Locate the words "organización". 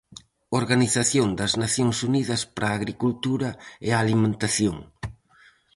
0.61-1.27